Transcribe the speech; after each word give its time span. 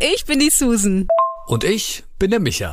ich 0.00 0.24
bin 0.24 0.38
die 0.38 0.50
Susan. 0.50 1.08
Und 1.46 1.64
ich 1.64 2.04
bin 2.18 2.30
der 2.30 2.40
Micha. 2.40 2.72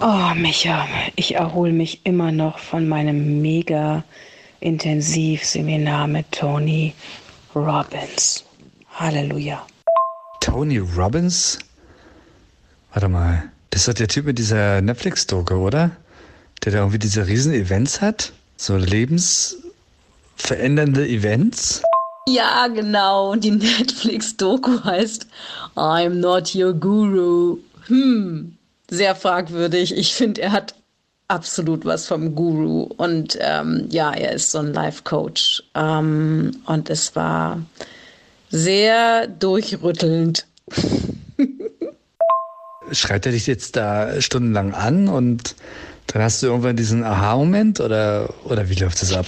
Oh, 0.00 0.32
Micha, 0.36 0.86
ich 1.16 1.34
erhole 1.34 1.72
mich 1.72 2.02
immer 2.04 2.30
noch 2.30 2.60
von 2.60 2.86
meinem 2.86 3.42
mega 3.42 4.04
Intensivseminar 4.60 6.06
mit 6.06 6.30
Tony 6.30 6.94
Robbins. 7.52 8.44
Halleluja. 8.94 9.66
Tony 10.40 10.78
Robbins? 10.78 11.58
Warte 12.92 13.08
mal, 13.08 13.50
das 13.70 13.80
ist 13.80 13.88
doch 13.88 13.94
der 13.94 14.06
Typ 14.06 14.26
mit 14.26 14.38
dieser 14.38 14.80
Netflix-Doku, 14.82 15.54
oder? 15.54 15.90
Der 16.62 16.70
da 16.70 16.78
irgendwie 16.78 17.00
diese 17.00 17.26
riesen 17.26 17.52
Events 17.52 18.00
hat? 18.00 18.32
So 18.56 18.76
lebensverändernde 18.76 21.08
Events? 21.08 21.82
Ja, 22.28 22.68
genau. 22.68 23.34
Die 23.34 23.50
Netflix-Doku 23.78 24.84
heißt 24.84 25.26
I'm 25.74 26.20
not 26.20 26.54
your 26.54 26.72
guru. 26.72 27.58
Hm, 27.88 28.57
sehr 28.90 29.14
fragwürdig. 29.14 29.96
Ich 29.96 30.14
finde, 30.14 30.42
er 30.42 30.52
hat 30.52 30.74
absolut 31.28 31.84
was 31.84 32.06
vom 32.06 32.34
Guru. 32.34 32.82
Und 32.96 33.38
ähm, 33.40 33.86
ja, 33.90 34.12
er 34.12 34.32
ist 34.32 34.50
so 34.50 34.58
ein 34.58 34.72
Life-Coach. 34.72 35.62
Ähm, 35.74 36.56
und 36.66 36.90
es 36.90 37.14
war 37.14 37.60
sehr 38.48 39.26
durchrüttelnd. 39.26 40.46
Schreit 42.90 43.26
er 43.26 43.32
dich 43.32 43.46
jetzt 43.46 43.76
da 43.76 44.18
stundenlang 44.20 44.72
an 44.72 45.08
und 45.08 45.54
dann 46.06 46.22
hast 46.22 46.42
du 46.42 46.46
irgendwann 46.46 46.76
diesen 46.76 47.04
Aha-Moment 47.04 47.80
oder, 47.80 48.32
oder 48.44 48.70
wie 48.70 48.74
läuft 48.74 49.02
das 49.02 49.12
ab? 49.12 49.26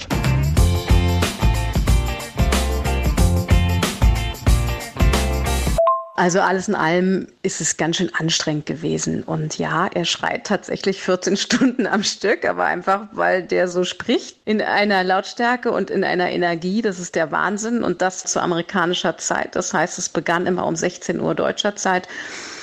Also 6.15 6.41
alles 6.41 6.67
in 6.67 6.75
allem 6.75 7.27
ist 7.41 7.61
es 7.61 7.77
ganz 7.77 7.95
schön 7.95 8.13
anstrengend 8.13 8.65
gewesen. 8.65 9.23
Und 9.23 9.57
ja, 9.57 9.87
er 9.87 10.05
schreit 10.05 10.45
tatsächlich 10.45 11.01
14 11.01 11.37
Stunden 11.37 11.87
am 11.87 12.03
Stück, 12.03 12.45
aber 12.45 12.65
einfach, 12.65 13.07
weil 13.13 13.43
der 13.43 13.67
so 13.67 13.85
spricht 13.85 14.37
in 14.45 14.61
einer 14.61 15.03
Lautstärke 15.03 15.71
und 15.71 15.89
in 15.89 16.03
einer 16.03 16.29
Energie. 16.29 16.81
Das 16.81 16.99
ist 16.99 17.15
der 17.15 17.31
Wahnsinn. 17.31 17.83
Und 17.83 18.01
das 18.01 18.23
zu 18.25 18.41
amerikanischer 18.41 19.17
Zeit. 19.17 19.55
Das 19.55 19.73
heißt, 19.73 19.97
es 19.99 20.09
begann 20.09 20.47
immer 20.47 20.65
um 20.65 20.75
16 20.75 21.19
Uhr 21.19 21.33
deutscher 21.33 21.75
Zeit 21.75 22.07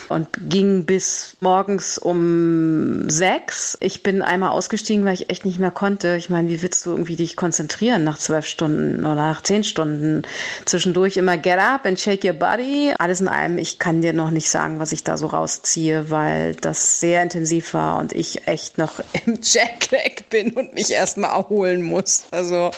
und 0.09 0.29
ging 0.49 0.85
bis 0.85 1.37
morgens 1.41 1.99
um 1.99 3.09
sechs. 3.11 3.77
Ich 3.81 4.03
bin 4.03 4.23
einmal 4.23 4.51
ausgestiegen, 4.51 5.05
weil 5.05 5.15
ich 5.15 5.31
echt 5.31 5.45
nicht 5.45 5.59
mehr 5.59 5.71
konnte. 5.71 6.17
Ich 6.17 6.31
meine, 6.31 6.49
wie 6.49 6.63
willst 6.63 6.87
du 6.87 6.91
irgendwie 6.91 7.17
dich 7.17 7.37
konzentrieren 7.37 8.05
nach 8.05 8.19
zwölf 8.19 8.47
Stunden 8.47 9.01
oder 9.01 9.15
nach 9.15 9.43
zehn 9.43 9.65
Stunden? 9.65 10.23
Zwischendurch 10.65 11.17
immer 11.17 11.37
get 11.37 11.59
up 11.59 11.87
and 11.87 11.99
shake 11.99 12.25
your 12.25 12.33
body. 12.33 12.95
Alles 12.99 13.21
in 13.21 13.29
allem, 13.29 13.59
ich 13.59 13.79
kann 13.79 14.03
dir 14.03 14.13
noch 14.13 14.31
nicht 14.31 14.51
sagen, 14.51 14.79
was 14.79 14.93
ich 14.93 15.05
da 15.05 15.17
so 15.17 15.27
rausziehe, 15.27 16.11
weil 16.11 16.55
das 16.55 17.01
sehr 17.01 17.23
intensiv 17.23 17.75
war 17.75 17.99
und 17.99 18.13
ich 18.13 18.47
echt 18.47 18.79
noch 18.79 19.01
im 19.27 19.39
Jetlag 19.43 20.23
bin 20.31 20.53
und 20.53 20.75
mich 20.75 20.91
erstmal 20.91 21.31
erholen 21.31 21.83
muss. 21.83 22.25
Also, 22.31 22.71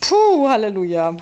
puh, 0.00 0.48
Halleluja. 0.48 1.16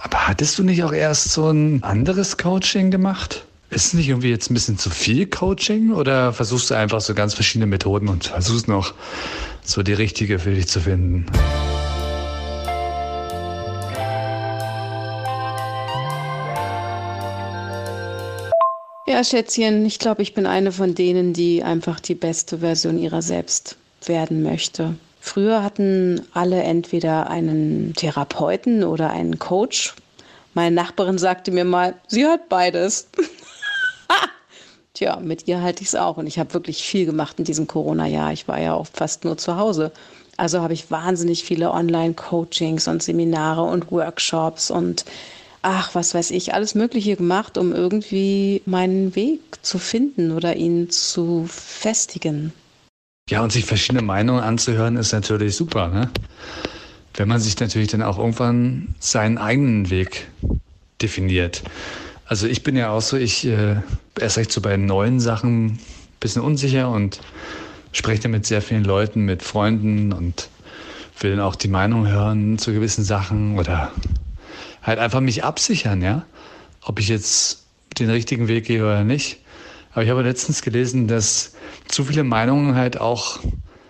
Aber 0.00 0.28
hattest 0.28 0.58
du 0.58 0.62
nicht 0.62 0.84
auch 0.84 0.92
erst 0.92 1.30
so 1.30 1.48
ein 1.50 1.82
anderes 1.82 2.36
Coaching 2.36 2.90
gemacht? 2.90 3.46
Ist 3.74 3.86
es 3.86 3.94
nicht 3.94 4.08
irgendwie 4.08 4.30
jetzt 4.30 4.52
ein 4.52 4.54
bisschen 4.54 4.78
zu 4.78 4.88
viel 4.88 5.26
Coaching 5.26 5.92
oder 5.92 6.32
versuchst 6.32 6.70
du 6.70 6.74
einfach 6.76 7.00
so 7.00 7.12
ganz 7.12 7.34
verschiedene 7.34 7.66
Methoden 7.66 8.06
und 8.06 8.26
versuchst 8.28 8.68
noch 8.68 8.94
so 9.64 9.82
die 9.82 9.94
richtige 9.94 10.38
für 10.38 10.54
dich 10.54 10.68
zu 10.68 10.78
finden? 10.78 11.26
Ja, 19.08 19.24
Schätzchen, 19.24 19.84
ich 19.84 19.98
glaube, 19.98 20.22
ich 20.22 20.34
bin 20.34 20.46
eine 20.46 20.70
von 20.70 20.94
denen, 20.94 21.32
die 21.32 21.64
einfach 21.64 21.98
die 21.98 22.14
beste 22.14 22.58
Version 22.58 22.96
ihrer 22.96 23.22
selbst 23.22 23.76
werden 24.06 24.44
möchte. 24.44 24.94
Früher 25.20 25.64
hatten 25.64 26.22
alle 26.32 26.62
entweder 26.62 27.28
einen 27.28 27.92
Therapeuten 27.94 28.84
oder 28.84 29.10
einen 29.10 29.40
Coach. 29.40 29.94
Meine 30.54 30.76
Nachbarin 30.76 31.18
sagte 31.18 31.50
mir 31.50 31.64
mal, 31.64 31.94
sie 32.06 32.24
hat 32.24 32.48
beides. 32.48 33.08
Tja, 34.94 35.18
mit 35.20 35.48
ihr 35.48 35.60
halte 35.60 35.82
ich 35.82 35.88
es 35.88 35.94
auch. 35.96 36.16
Und 36.16 36.26
ich 36.28 36.38
habe 36.38 36.54
wirklich 36.54 36.84
viel 36.84 37.04
gemacht 37.04 37.38
in 37.38 37.44
diesem 37.44 37.66
Corona-Jahr. 37.66 38.32
Ich 38.32 38.46
war 38.46 38.60
ja 38.60 38.74
auch 38.74 38.86
fast 38.86 39.24
nur 39.24 39.36
zu 39.36 39.56
Hause. 39.56 39.90
Also 40.36 40.60
habe 40.62 40.72
ich 40.72 40.90
wahnsinnig 40.90 41.44
viele 41.44 41.72
Online-Coachings 41.72 42.88
und 42.88 43.02
Seminare 43.02 43.62
und 43.62 43.90
Workshops 43.90 44.70
und 44.70 45.04
ach, 45.62 45.94
was 45.94 46.14
weiß 46.14 46.30
ich, 46.30 46.54
alles 46.54 46.74
Mögliche 46.74 47.16
gemacht, 47.16 47.56
um 47.58 47.72
irgendwie 47.72 48.62
meinen 48.66 49.14
Weg 49.16 49.40
zu 49.62 49.78
finden 49.78 50.32
oder 50.32 50.56
ihn 50.56 50.90
zu 50.90 51.46
festigen. 51.48 52.52
Ja, 53.30 53.42
und 53.42 53.52
sich 53.52 53.64
verschiedene 53.64 54.02
Meinungen 54.02 54.42
anzuhören, 54.42 54.96
ist 54.96 55.12
natürlich 55.12 55.56
super, 55.56 55.88
ne? 55.88 56.10
Wenn 57.14 57.28
man 57.28 57.40
sich 57.40 57.58
natürlich 57.58 57.88
dann 57.88 58.02
auch 58.02 58.18
irgendwann 58.18 58.94
seinen 58.98 59.38
eigenen 59.38 59.88
Weg 59.88 60.28
definiert. 61.00 61.62
Also 62.26 62.46
ich 62.46 62.62
bin 62.62 62.76
ja 62.76 62.90
auch 62.90 63.02
so, 63.02 63.16
ich 63.16 63.46
äh, 63.46 63.76
erst 64.18 64.38
recht 64.38 64.52
so 64.52 64.60
bei 64.60 64.76
neuen 64.76 65.20
Sachen 65.20 65.66
ein 65.66 65.78
bisschen 66.20 66.42
unsicher 66.42 66.88
und 66.90 67.20
spreche 67.92 68.22
dann 68.22 68.30
mit 68.30 68.46
sehr 68.46 68.62
vielen 68.62 68.84
Leuten, 68.84 69.20
mit 69.24 69.42
Freunden 69.42 70.12
und 70.12 70.48
will 71.20 71.32
dann 71.32 71.40
auch 71.40 71.54
die 71.54 71.68
Meinung 71.68 72.08
hören 72.08 72.58
zu 72.58 72.72
gewissen 72.72 73.04
Sachen 73.04 73.58
oder 73.58 73.92
halt 74.82 74.98
einfach 74.98 75.20
mich 75.20 75.44
absichern, 75.44 76.02
ja. 76.02 76.24
Ob 76.82 76.98
ich 76.98 77.08
jetzt 77.08 77.66
den 77.98 78.10
richtigen 78.10 78.48
Weg 78.48 78.66
gehe 78.66 78.82
oder 78.82 79.04
nicht. 79.04 79.38
Aber 79.92 80.02
ich 80.02 80.10
habe 80.10 80.22
letztens 80.22 80.62
gelesen, 80.62 81.06
dass 81.06 81.54
zu 81.86 82.04
viele 82.04 82.24
Meinungen 82.24 82.74
halt 82.74 83.00
auch 83.00 83.38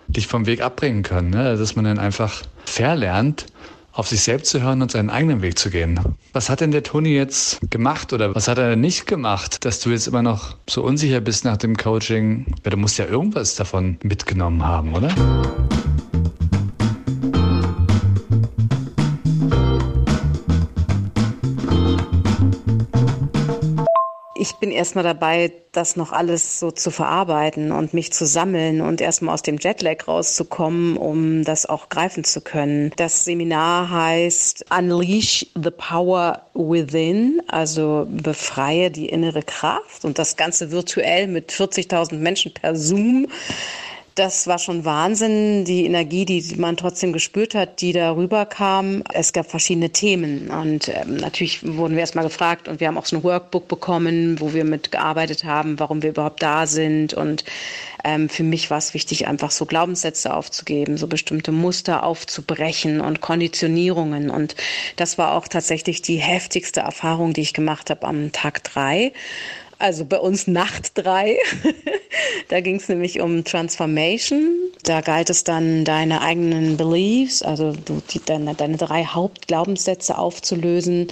dich 0.07 0.27
vom 0.27 0.45
Weg 0.45 0.61
abbringen 0.61 1.03
können, 1.03 1.31
ne? 1.31 1.57
dass 1.57 1.75
man 1.75 1.85
dann 1.85 1.99
einfach 1.99 2.43
verlernt, 2.65 3.47
auf 3.95 4.07
sich 4.09 4.21
selbst 4.21 4.51
zu 4.51 4.61
hören 4.61 4.81
und 4.81 4.91
seinen 4.91 5.09
eigenen 5.09 5.41
Weg 5.41 5.57
zu 5.57 5.69
gehen. 5.69 5.99
Was 6.33 6.49
hat 6.49 6.59
denn 6.59 6.71
der 6.71 6.83
Toni 6.83 7.15
jetzt 7.15 7.59
gemacht 7.71 8.11
oder 8.11 8.35
was 8.35 8.47
hat 8.47 8.57
er 8.57 8.75
nicht 8.75 9.07
gemacht, 9.07 9.63
dass 9.63 9.79
du 9.79 9.89
jetzt 9.89 10.07
immer 10.07 10.21
noch 10.21 10.57
so 10.69 10.83
unsicher 10.83 11.21
bist 11.21 11.45
nach 11.45 11.57
dem 11.57 11.77
Coaching? 11.77 12.45
Ja, 12.63 12.71
du 12.71 12.77
musst 12.77 12.97
ja 12.97 13.05
irgendwas 13.05 13.55
davon 13.55 13.97
mitgenommen 14.03 14.65
haben, 14.65 14.93
oder? 14.93 15.09
Ich 24.55 24.59
bin 24.59 24.71
erstmal 24.71 25.03
dabei, 25.03 25.51
das 25.73 25.97
noch 25.97 26.13
alles 26.13 26.61
so 26.61 26.71
zu 26.71 26.89
verarbeiten 26.89 27.73
und 27.73 27.93
mich 27.93 28.13
zu 28.13 28.25
sammeln 28.25 28.79
und 28.79 29.01
erstmal 29.01 29.33
aus 29.33 29.41
dem 29.41 29.57
Jetlag 29.57 30.07
rauszukommen, 30.07 30.95
um 30.95 31.43
das 31.43 31.65
auch 31.65 31.89
greifen 31.89 32.23
zu 32.23 32.39
können. 32.39 32.93
Das 32.95 33.25
Seminar 33.25 33.89
heißt 33.89 34.67
Unleash 34.71 35.45
the 35.61 35.71
Power 35.71 36.43
Within, 36.53 37.41
also 37.49 38.07
befreie 38.09 38.91
die 38.91 39.09
innere 39.09 39.43
Kraft 39.43 40.05
und 40.05 40.19
das 40.19 40.37
Ganze 40.37 40.71
virtuell 40.71 41.27
mit 41.27 41.51
40.000 41.51 42.15
Menschen 42.15 42.53
per 42.53 42.77
Zoom 42.77 43.27
das 44.15 44.47
war 44.47 44.59
schon 44.59 44.85
Wahnsinn, 44.85 45.65
die 45.65 45.85
Energie, 45.85 46.23
die 46.23 46.55
man 46.55 46.77
trotzdem 46.77 47.11
gespürt 47.11 47.53
hat, 47.53 47.81
die 47.81 47.91
darüber 47.91 48.45
kam. 48.45 49.03
Es 49.13 49.33
gab 49.33 49.49
verschiedene 49.49 49.89
Themen 49.89 50.49
und 50.49 50.87
ähm, 50.87 51.17
natürlich 51.17 51.61
wurden 51.63 51.95
wir 51.95 51.99
erstmal 51.99 52.23
gefragt 52.23 52.69
und 52.69 52.79
wir 52.79 52.87
haben 52.87 52.97
auch 52.97 53.05
so 53.05 53.17
ein 53.17 53.23
Workbook 53.23 53.67
bekommen, 53.67 54.39
wo 54.39 54.53
wir 54.53 54.63
mitgearbeitet 54.63 55.43
haben, 55.43 55.79
warum 55.79 56.01
wir 56.01 56.11
überhaupt 56.11 56.41
da 56.41 56.65
sind 56.65 57.13
und 57.13 57.43
ähm, 58.05 58.29
für 58.29 58.43
mich 58.43 58.69
war 58.69 58.77
es 58.77 58.93
wichtig, 58.93 59.27
einfach 59.27 59.51
so 59.51 59.65
Glaubenssätze 59.65 60.33
aufzugeben, 60.33 60.95
so 60.95 61.07
bestimmte 61.07 61.51
Muster 61.51 62.03
aufzubrechen 62.03 63.01
und 63.01 63.19
Konditionierungen. 63.19 64.29
Und 64.29 64.55
das 64.95 65.17
war 65.17 65.33
auch 65.33 65.47
tatsächlich 65.47 66.03
die 66.03 66.17
heftigste 66.17 66.81
Erfahrung, 66.81 67.33
die 67.33 67.41
ich 67.41 67.53
gemacht 67.53 67.89
habe 67.89 68.07
am 68.07 68.31
Tag 68.31 68.63
drei 68.63 69.11
Also 69.77 70.05
bei 70.05 70.19
uns 70.19 70.47
Nacht 70.47 70.91
drei. 70.95 71.37
da 72.49 72.61
ging 72.61 72.77
es 72.77 72.87
nämlich 72.87 73.19
um 73.19 73.43
Transformation. 73.43 74.55
Da 74.83 75.01
galt 75.01 75.29
es 75.29 75.43
dann, 75.43 75.83
deine 75.83 76.21
eigenen 76.21 76.77
Beliefs, 76.77 77.41
also 77.41 77.73
du, 77.73 78.01
die, 78.11 78.21
deine, 78.23 78.53
deine 78.53 78.77
drei 78.77 79.03
Hauptglaubenssätze 79.03 80.17
aufzulösen, 80.17 81.07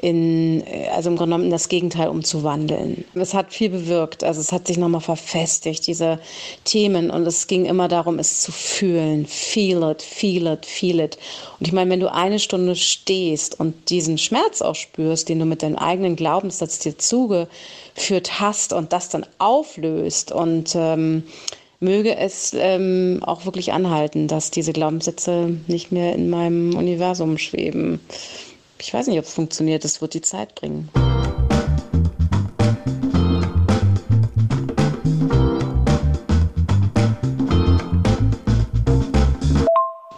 in, 0.00 0.62
also 0.94 1.10
im 1.10 1.16
Grunde 1.16 1.30
genommen 1.30 1.44
in 1.46 1.50
das 1.50 1.68
Gegenteil 1.68 2.08
umzuwandeln. 2.08 3.04
Es 3.14 3.34
hat 3.34 3.52
viel 3.52 3.70
bewirkt, 3.70 4.22
also 4.22 4.40
es 4.40 4.52
hat 4.52 4.66
sich 4.66 4.76
nochmal 4.76 5.00
verfestigt, 5.00 5.86
diese 5.86 6.20
Themen. 6.64 7.10
Und 7.10 7.26
es 7.26 7.46
ging 7.46 7.64
immer 7.64 7.88
darum, 7.88 8.18
es 8.18 8.42
zu 8.42 8.52
fühlen. 8.52 9.26
Feel 9.26 9.82
it, 9.90 10.02
feel 10.02 10.46
it, 10.46 10.66
feel 10.66 11.00
it. 11.00 11.18
Und 11.58 11.66
ich 11.66 11.72
meine, 11.72 11.90
wenn 11.90 12.00
du 12.00 12.12
eine 12.12 12.38
Stunde 12.38 12.76
stehst 12.76 13.58
und 13.58 13.90
diesen 13.90 14.18
Schmerz 14.18 14.60
auch 14.60 14.74
spürst, 14.74 15.28
den 15.28 15.38
du 15.38 15.46
mit 15.46 15.62
deinem 15.62 15.76
eigenen 15.76 16.14
Glaubenssatz 16.14 16.78
dir 16.78 16.98
zugeführt 17.96 18.40
hast 18.40 18.72
und 18.72 18.92
das 18.92 19.08
dann 19.08 19.26
auflöst 19.38 20.30
und 20.32 20.74
ähm, 20.74 21.24
möge 21.80 22.16
es 22.16 22.54
ähm, 22.54 23.20
auch 23.22 23.44
wirklich 23.44 23.72
anhalten, 23.72 24.28
dass 24.28 24.50
diese 24.50 24.72
Glaubenssätze 24.72 25.56
nicht 25.66 25.92
mehr 25.92 26.14
in 26.14 26.30
meinem 26.30 26.76
Universum 26.76 27.38
schweben. 27.38 28.00
Ich 28.78 28.92
weiß 28.92 29.06
nicht, 29.06 29.18
ob 29.18 29.24
es 29.24 29.32
funktioniert, 29.32 29.84
das 29.84 30.00
wird 30.00 30.14
die 30.14 30.20
Zeit 30.20 30.54
bringen. 30.54 30.90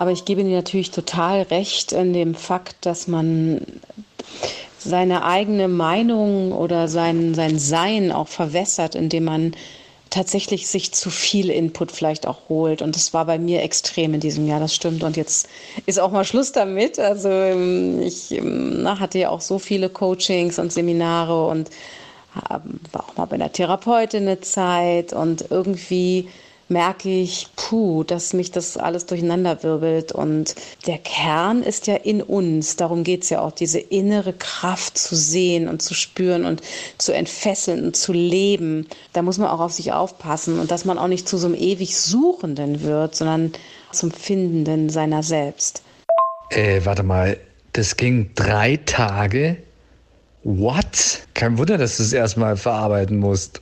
Aber 0.00 0.12
ich 0.12 0.24
gebe 0.24 0.44
dir 0.44 0.54
natürlich 0.54 0.92
total 0.92 1.42
recht 1.42 1.92
in 1.92 2.12
dem 2.12 2.34
Fakt, 2.34 2.76
dass 2.86 3.08
man 3.08 3.60
seine 4.78 5.24
eigene 5.24 5.68
Meinung 5.68 6.52
oder 6.52 6.88
sein, 6.88 7.34
sein 7.34 7.58
Sein 7.58 8.12
auch 8.12 8.28
verwässert, 8.28 8.94
indem 8.94 9.24
man 9.24 9.52
tatsächlich 10.10 10.66
sich 10.68 10.92
zu 10.92 11.10
viel 11.10 11.50
Input 11.50 11.92
vielleicht 11.92 12.26
auch 12.26 12.48
holt. 12.48 12.82
Und 12.82 12.96
das 12.96 13.12
war 13.12 13.26
bei 13.26 13.38
mir 13.38 13.62
extrem 13.62 14.14
in 14.14 14.20
diesem 14.20 14.46
Jahr, 14.46 14.60
das 14.60 14.74
stimmt. 14.74 15.02
Und 15.02 15.16
jetzt 15.16 15.48
ist 15.86 16.00
auch 16.00 16.10
mal 16.10 16.24
Schluss 16.24 16.52
damit. 16.52 16.98
Also 16.98 17.28
ähm, 17.28 18.00
ich 18.02 18.32
ähm, 18.32 18.82
na, 18.82 19.00
hatte 19.00 19.18
ja 19.18 19.30
auch 19.30 19.40
so 19.40 19.58
viele 19.58 19.88
Coachings 19.88 20.58
und 20.58 20.72
Seminare 20.72 21.46
und 21.46 21.70
ähm, 22.50 22.80
war 22.92 23.04
auch 23.08 23.16
mal 23.16 23.26
bei 23.26 23.34
einer 23.34 23.52
Therapeutin 23.52 24.22
eine 24.22 24.40
Zeit 24.40 25.12
und 25.12 25.46
irgendwie 25.50 26.28
merke 26.68 27.08
ich, 27.08 27.48
puh, 27.56 28.04
dass 28.04 28.32
mich 28.32 28.50
das 28.50 28.76
alles 28.76 29.06
durcheinander 29.06 29.62
wirbelt. 29.62 30.12
Und 30.12 30.54
der 30.86 30.98
Kern 30.98 31.62
ist 31.62 31.86
ja 31.86 31.94
in 31.94 32.22
uns. 32.22 32.76
Darum 32.76 33.04
geht 33.04 33.22
es 33.22 33.30
ja 33.30 33.40
auch, 33.40 33.52
diese 33.52 33.78
innere 33.78 34.32
Kraft 34.32 34.98
zu 34.98 35.16
sehen 35.16 35.68
und 35.68 35.82
zu 35.82 35.94
spüren 35.94 36.44
und 36.44 36.62
zu 36.98 37.12
entfesseln 37.12 37.84
und 37.84 37.96
zu 37.96 38.12
leben. 38.12 38.86
Da 39.12 39.22
muss 39.22 39.38
man 39.38 39.48
auch 39.48 39.60
auf 39.60 39.72
sich 39.72 39.92
aufpassen 39.92 40.58
und 40.58 40.70
dass 40.70 40.84
man 40.84 40.98
auch 40.98 41.08
nicht 41.08 41.28
zu 41.28 41.38
so 41.38 41.46
einem 41.46 41.56
ewig 41.56 41.96
Suchenden 41.96 42.82
wird, 42.82 43.14
sondern 43.14 43.52
zum 43.92 44.10
Findenden 44.10 44.90
seiner 44.90 45.22
selbst. 45.22 45.82
Äh, 46.50 46.80
warte 46.84 47.02
mal, 47.02 47.38
das 47.72 47.96
ging 47.96 48.30
drei 48.34 48.78
Tage? 48.84 49.56
What? 50.44 51.26
Kein 51.34 51.58
Wunder, 51.58 51.78
dass 51.78 51.96
du 51.96 52.02
es 52.02 52.12
erstmal 52.12 52.56
verarbeiten 52.56 53.18
musst. 53.18 53.60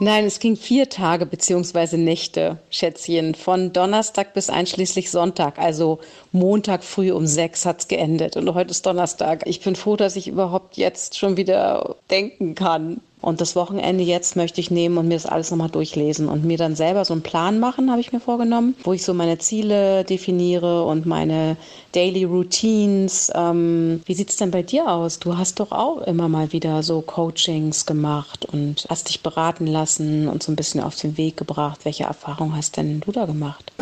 Nein, 0.00 0.26
es 0.26 0.38
ging 0.38 0.54
vier 0.54 0.88
Tage 0.88 1.26
beziehungsweise 1.26 1.98
Nächte, 1.98 2.58
Schätzchen, 2.70 3.34
von 3.34 3.72
Donnerstag 3.72 4.32
bis 4.32 4.48
einschließlich 4.48 5.10
Sonntag. 5.10 5.58
Also 5.58 5.98
Montag 6.30 6.84
früh 6.84 7.10
um 7.10 7.26
sechs 7.26 7.66
hat's 7.66 7.88
geendet 7.88 8.36
und 8.36 8.54
heute 8.54 8.70
ist 8.70 8.86
Donnerstag. 8.86 9.42
Ich 9.46 9.60
bin 9.60 9.74
froh, 9.74 9.96
dass 9.96 10.14
ich 10.14 10.28
überhaupt 10.28 10.76
jetzt 10.76 11.18
schon 11.18 11.36
wieder 11.36 11.96
denken 12.10 12.54
kann. 12.54 13.00
Und 13.28 13.42
das 13.42 13.54
Wochenende 13.56 14.02
jetzt 14.02 14.36
möchte 14.36 14.58
ich 14.62 14.70
nehmen 14.70 14.96
und 14.96 15.06
mir 15.06 15.16
das 15.16 15.26
alles 15.26 15.50
nochmal 15.50 15.68
durchlesen 15.68 16.30
und 16.30 16.46
mir 16.46 16.56
dann 16.56 16.74
selber 16.74 17.04
so 17.04 17.12
einen 17.12 17.22
Plan 17.22 17.60
machen, 17.60 17.90
habe 17.90 18.00
ich 18.00 18.10
mir 18.10 18.20
vorgenommen, 18.20 18.74
wo 18.84 18.94
ich 18.94 19.04
so 19.04 19.12
meine 19.12 19.36
Ziele 19.36 20.02
definiere 20.04 20.84
und 20.84 21.04
meine 21.04 21.58
Daily 21.92 22.24
Routines. 22.24 23.30
Ähm, 23.34 24.00
wie 24.06 24.14
sieht's 24.14 24.36
denn 24.36 24.50
bei 24.50 24.62
dir 24.62 24.90
aus? 24.90 25.18
Du 25.18 25.36
hast 25.36 25.60
doch 25.60 25.72
auch 25.72 26.00
immer 26.06 26.30
mal 26.30 26.54
wieder 26.54 26.82
so 26.82 27.02
Coachings 27.02 27.84
gemacht 27.84 28.46
und 28.50 28.86
hast 28.88 29.10
dich 29.10 29.22
beraten 29.22 29.66
lassen 29.66 30.26
und 30.26 30.42
so 30.42 30.50
ein 30.50 30.56
bisschen 30.56 30.80
auf 30.80 30.96
den 30.96 31.18
Weg 31.18 31.36
gebracht. 31.36 31.80
Welche 31.84 32.04
Erfahrung 32.04 32.56
hast 32.56 32.78
denn 32.78 33.00
du 33.00 33.12
da 33.12 33.26
gemacht? 33.26 33.72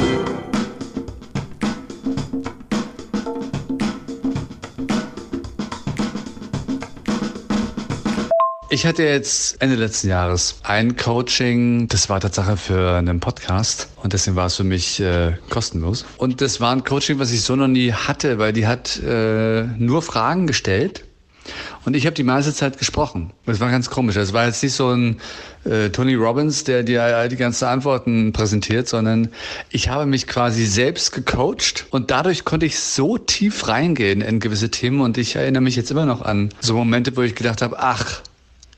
Ich 8.69 8.85
hatte 8.85 9.05
jetzt 9.05 9.63
Ende 9.63 9.77
letzten 9.77 10.09
Jahres 10.09 10.57
ein 10.65 10.97
Coaching, 10.97 11.87
das 11.87 12.09
war 12.09 12.19
Tatsache 12.19 12.57
für 12.57 12.97
einen 12.97 13.21
Podcast 13.21 13.89
und 14.03 14.13
deswegen 14.13 14.35
war 14.35 14.47
es 14.47 14.57
für 14.57 14.65
mich 14.65 14.99
äh, 14.99 15.35
kostenlos. 15.51 16.05
Und 16.19 16.41
das 16.41 16.61
war 16.61 16.73
ein 16.73 16.83
Coaching, 16.83 17.21
was 17.21 17.31
ich 17.31 17.43
so 17.43 17.55
noch 17.55 17.69
nie 17.69 17.93
hatte, 17.93 18.39
weil 18.39 18.53
die 18.53 18.67
hat 18.67 19.01
äh, 19.01 19.63
nur 19.79 20.03
Fragen 20.03 20.49
gestellt 20.49 21.05
und 21.85 21.95
ich 21.95 22.07
habe 22.07 22.15
die 22.15 22.25
meiste 22.25 22.53
Zeit 22.53 22.77
gesprochen. 22.77 23.31
Das 23.47 23.61
war 23.61 23.71
ganz 23.71 23.89
komisch. 23.89 24.17
Es 24.17 24.33
war 24.33 24.47
jetzt 24.47 24.65
nicht 24.65 24.73
so 24.73 24.91
ein 24.91 25.21
äh, 25.65 25.91
Tony 25.91 26.15
Robbins, 26.15 26.65
der 26.65 26.83
dir 26.83 27.29
die 27.29 27.37
ganzen 27.37 27.67
Antworten 27.67 28.33
präsentiert, 28.33 28.89
sondern 28.89 29.29
ich 29.71 29.91
habe 29.91 30.07
mich 30.07 30.27
quasi 30.27 30.67
selbst 30.67 31.13
gecoacht 31.13 31.87
und 31.91 32.11
dadurch 32.11 32.45
konnte 32.45 32.67
ich 32.67 32.81
so 32.81 33.17
tief 33.17 33.69
reingehen 33.69 34.23
in 34.23 34.41
gewisse 34.41 34.73
Themen 34.73 35.03
und 35.03 35.19
ich 35.19 35.37
erinnere 35.37 35.63
mich 35.63 35.77
jetzt 35.77 35.93
immer 35.93 36.05
noch 36.05 36.23
an 36.23 36.49
so 36.61 36.75
Momente, 36.75 37.17
wo 37.17 37.23
ich 37.23 37.37
gedacht 37.37 37.63
habe, 37.63 37.79
ach, 37.79 38.23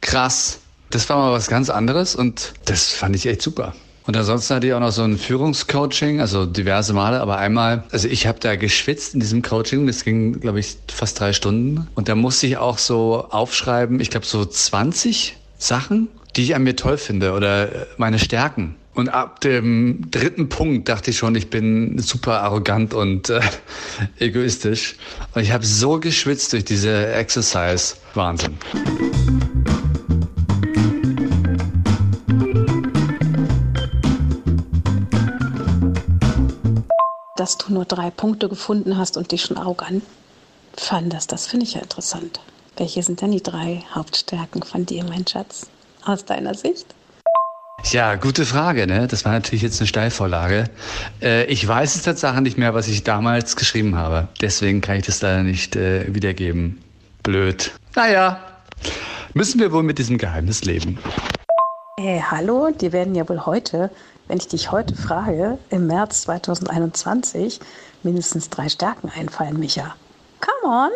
krass. 0.00 0.60
Das 0.90 1.08
war 1.08 1.18
mal 1.18 1.32
was 1.32 1.48
ganz 1.48 1.70
anderes 1.70 2.14
und 2.14 2.54
das 2.64 2.88
fand 2.88 3.14
ich 3.14 3.26
echt 3.26 3.42
super. 3.42 3.74
Und 4.08 4.16
ansonsten 4.16 4.54
hatte 4.54 4.66
ich 4.66 4.72
auch 4.72 4.80
noch 4.80 4.90
so 4.90 5.02
ein 5.02 5.18
Führungscoaching, 5.18 6.22
also 6.22 6.46
diverse 6.46 6.94
Male, 6.94 7.20
aber 7.20 7.36
einmal, 7.36 7.84
also 7.92 8.08
ich 8.08 8.26
habe 8.26 8.40
da 8.40 8.56
geschwitzt 8.56 9.12
in 9.12 9.20
diesem 9.20 9.42
Coaching, 9.42 9.86
das 9.86 10.02
ging, 10.02 10.40
glaube 10.40 10.60
ich, 10.60 10.78
fast 10.90 11.20
drei 11.20 11.34
Stunden. 11.34 11.86
Und 11.94 12.08
da 12.08 12.14
musste 12.14 12.46
ich 12.46 12.56
auch 12.56 12.78
so 12.78 13.26
aufschreiben, 13.28 14.00
ich 14.00 14.08
glaube 14.08 14.24
so 14.24 14.46
20 14.46 15.36
Sachen, 15.58 16.08
die 16.36 16.42
ich 16.44 16.54
an 16.54 16.62
mir 16.62 16.74
toll 16.74 16.96
finde 16.96 17.32
oder 17.32 17.68
meine 17.98 18.18
Stärken. 18.18 18.76
Und 18.94 19.10
ab 19.10 19.42
dem 19.42 20.10
dritten 20.10 20.48
Punkt 20.48 20.88
dachte 20.88 21.10
ich 21.10 21.18
schon, 21.18 21.34
ich 21.34 21.50
bin 21.50 21.98
super 21.98 22.40
arrogant 22.40 22.94
und 22.94 23.28
äh, 23.28 23.40
egoistisch. 24.18 24.96
Und 25.34 25.42
ich 25.42 25.52
habe 25.52 25.66
so 25.66 26.00
geschwitzt 26.00 26.54
durch 26.54 26.64
diese 26.64 27.12
Exercise. 27.12 27.96
Wahnsinn. 28.14 28.56
Dass 37.48 37.56
du 37.56 37.72
nur 37.72 37.86
drei 37.86 38.10
Punkte 38.10 38.50
gefunden 38.50 38.98
hast 38.98 39.16
und 39.16 39.32
dich 39.32 39.40
schon 39.40 39.56
arrogant 39.56 40.02
fandest. 40.76 41.32
Das 41.32 41.46
finde 41.46 41.64
ich 41.64 41.72
ja 41.72 41.80
interessant. 41.80 42.40
Welche 42.76 43.02
sind 43.02 43.22
denn 43.22 43.30
die 43.30 43.42
drei 43.42 43.82
Hauptstärken 43.94 44.62
von 44.62 44.84
dir, 44.84 45.02
mein 45.04 45.26
Schatz, 45.26 45.66
aus 46.04 46.26
deiner 46.26 46.52
Sicht? 46.52 46.94
Ja, 47.90 48.16
gute 48.16 48.44
Frage. 48.44 48.86
Ne? 48.86 49.06
Das 49.08 49.24
war 49.24 49.32
natürlich 49.32 49.62
jetzt 49.62 49.80
eine 49.80 49.86
Steilvorlage. 49.86 50.68
Äh, 51.22 51.46
ich 51.46 51.66
weiß 51.66 51.94
es 51.94 52.02
tatsächlich 52.02 52.40
nicht 52.42 52.58
mehr, 52.58 52.74
was 52.74 52.86
ich 52.86 53.02
damals 53.02 53.56
geschrieben 53.56 53.96
habe. 53.96 54.28
Deswegen 54.42 54.82
kann 54.82 54.96
ich 54.96 55.06
das 55.06 55.22
leider 55.22 55.42
nicht 55.42 55.74
äh, 55.74 56.14
wiedergeben. 56.14 56.82
Blöd. 57.22 57.72
Naja, 57.96 58.40
müssen 59.32 59.58
wir 59.58 59.72
wohl 59.72 59.84
mit 59.84 59.98
diesem 59.98 60.18
Geheimnis 60.18 60.66
leben. 60.66 60.98
Hey, 61.98 62.22
hallo, 62.30 62.68
die 62.78 62.92
werden 62.92 63.14
ja 63.14 63.26
wohl 63.26 63.46
heute 63.46 63.90
wenn 64.28 64.38
ich 64.38 64.48
dich 64.48 64.70
heute 64.70 64.94
frage, 64.94 65.58
im 65.70 65.86
März 65.86 66.22
2021 66.22 67.60
mindestens 68.02 68.50
drei 68.50 68.68
Stärken 68.68 69.10
einfallen, 69.10 69.58
Micha. 69.58 69.96
Come 70.40 70.74
on! 70.74 70.90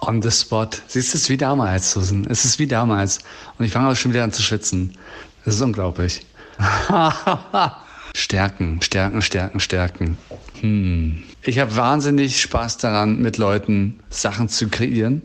On 0.00 0.22
the 0.22 0.30
spot. 0.30 0.68
Siehst 0.86 1.12
du, 1.12 1.18
es 1.18 1.28
wie 1.28 1.36
damals, 1.36 1.92
Susan. 1.92 2.26
Es 2.28 2.44
ist 2.44 2.58
wie 2.58 2.66
damals. 2.66 3.18
Und 3.58 3.64
ich 3.64 3.72
fange 3.72 3.88
auch 3.88 3.96
schon 3.96 4.12
wieder 4.12 4.24
an 4.24 4.32
zu 4.32 4.42
schwitzen. 4.42 4.96
Das 5.44 5.56
ist 5.56 5.60
unglaublich. 5.60 6.24
stärken, 8.14 8.80
stärken, 8.82 9.22
stärken, 9.22 9.60
stärken. 9.60 10.18
Hm. 10.60 11.22
Ich 11.42 11.58
habe 11.58 11.76
wahnsinnig 11.76 12.40
Spaß 12.40 12.78
daran, 12.78 13.20
mit 13.20 13.36
Leuten 13.36 14.00
Sachen 14.10 14.48
zu 14.48 14.68
kreieren, 14.68 15.22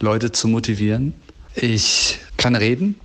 Leute 0.00 0.32
zu 0.32 0.48
motivieren. 0.48 1.14
Ich 1.54 2.18
kann 2.36 2.54
reden. 2.54 3.00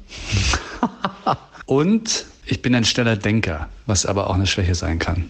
Und 1.65 2.25
ich 2.49 2.61
bin 2.61 2.73
ein 2.73 2.83
schneller 2.83 3.15
Denker, 3.15 3.69
was 3.85 4.05
aber 4.05 4.29
auch 4.29 4.33
eine 4.33 4.47
Schwäche 4.47 4.75
sein 4.75 4.97
kann. 4.99 5.29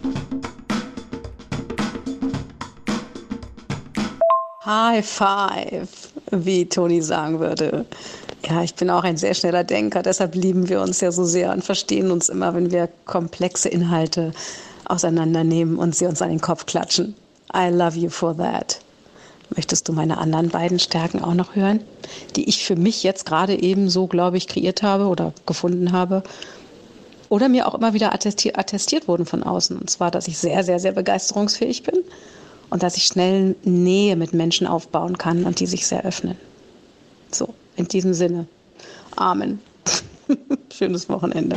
High 4.64 5.06
five, 5.06 5.88
wie 6.30 6.66
Toni 6.66 7.02
sagen 7.02 7.40
würde. 7.40 7.84
Ja, 8.48 8.62
ich 8.62 8.74
bin 8.74 8.88
auch 8.88 9.04
ein 9.04 9.16
sehr 9.16 9.34
schneller 9.34 9.64
Denker, 9.64 10.02
deshalb 10.02 10.34
lieben 10.34 10.68
wir 10.68 10.80
uns 10.80 11.00
ja 11.00 11.12
so 11.12 11.24
sehr 11.24 11.52
und 11.52 11.62
verstehen 11.62 12.10
uns 12.10 12.28
immer, 12.28 12.54
wenn 12.54 12.70
wir 12.70 12.88
komplexe 13.04 13.68
Inhalte 13.68 14.32
auseinandernehmen 14.86 15.76
und 15.76 15.94
sie 15.94 16.06
uns 16.06 16.22
an 16.22 16.30
den 16.30 16.40
Kopf 16.40 16.66
klatschen. 16.66 17.14
I 17.54 17.68
love 17.68 17.98
you 17.98 18.08
for 18.08 18.36
that. 18.36 18.80
Möchtest 19.56 19.88
du 19.88 19.92
meine 19.92 20.18
anderen 20.18 20.48
beiden 20.48 20.78
Stärken 20.78 21.22
auch 21.22 21.34
noch 21.34 21.56
hören, 21.56 21.80
die 22.36 22.48
ich 22.48 22.64
für 22.64 22.76
mich 22.76 23.02
jetzt 23.02 23.26
gerade 23.26 23.60
eben 23.60 23.90
so, 23.90 24.06
glaube 24.06 24.36
ich, 24.36 24.46
kreiert 24.46 24.82
habe 24.82 25.06
oder 25.06 25.34
gefunden 25.44 25.92
habe? 25.92 26.22
Oder 27.30 27.48
mir 27.48 27.66
auch 27.66 27.74
immer 27.74 27.94
wieder 27.94 28.12
attestiert, 28.12 28.58
attestiert 28.58 29.08
wurden 29.08 29.24
von 29.24 29.42
außen. 29.42 29.78
Und 29.78 29.88
zwar, 29.88 30.10
dass 30.10 30.28
ich 30.28 30.36
sehr, 30.36 30.64
sehr, 30.64 30.80
sehr 30.80 30.92
begeisterungsfähig 30.92 31.84
bin 31.84 32.00
und 32.68 32.82
dass 32.82 32.96
ich 32.96 33.04
schnell 33.04 33.54
Nähe 33.62 34.16
mit 34.16 34.34
Menschen 34.34 34.66
aufbauen 34.66 35.16
kann 35.16 35.44
und 35.44 35.60
die 35.60 35.66
sich 35.66 35.86
sehr 35.86 36.04
öffnen. 36.04 36.36
So, 37.30 37.54
in 37.76 37.86
diesem 37.86 38.14
Sinne. 38.14 38.46
Amen. 39.16 39.60
Schönes 40.72 41.08
Wochenende. 41.08 41.56